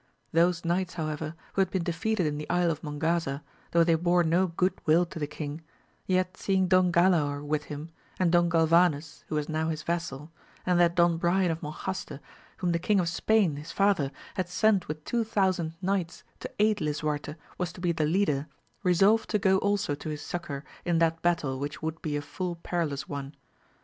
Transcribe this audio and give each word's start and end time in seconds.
Those 0.33 0.65
knights, 0.65 0.95
however, 0.95 1.35
who 1.53 1.61
had 1.61 1.69
been 1.69 1.83
defeated 1.83 2.25
in 2.25 2.39
the 2.39 2.49
Isle 2.49 2.71
of 2.71 2.81
Mongaza, 2.81 3.43
though 3.69 3.83
they 3.83 3.93
bore 3.93 4.23
no 4.23 4.47
good 4.47 4.73
will 4.87 5.05
to 5.05 5.19
the 5.19 5.27
king, 5.27 5.61
yet 6.07 6.35
seeing 6.35 6.67
Don 6.67 6.91
Galaor 6.91 7.45
with 7.45 7.65
him, 7.65 7.91
and 8.19 8.31
Don 8.31 8.49
Gal 8.49 8.65
vanes, 8.65 9.23
who 9.27 9.35
was 9.35 9.47
now 9.47 9.69
his 9.69 9.83
vassal, 9.83 10.31
and 10.65 10.79
that 10.79 10.95
Don 10.95 11.17
Brian 11.17 11.51
of 11.51 11.61
Monjaste, 11.61 12.19
whom 12.57 12.71
the 12.71 12.79
King 12.79 12.99
of 12.99 13.09
Spain, 13.09 13.57
his 13.57 13.71
father, 13.71 14.11
had 14.37 14.49
sent 14.49 14.87
with 14.87 15.05
two 15.05 15.23
thousand 15.23 15.73
knights 15.83 16.23
to 16.39 16.49
aid 16.57 16.81
Lisuarte, 16.81 17.35
was 17.59 17.71
to 17.71 17.79
be 17.79 17.91
the 17.91 18.07
leader, 18.07 18.47
resolved 18.81 19.29
to 19.29 19.37
go 19.37 19.59
also 19.59 19.93
to 19.93 20.09
his 20.09 20.23
succour 20.23 20.63
in 20.83 20.97
that 20.97 21.21
battle 21.21 21.59
which 21.59 21.83
would 21.83 22.01
be 22.01 22.15
a 22.17 22.23
full 22.23 22.55
perilous 22.55 23.07
one. 23.07 23.35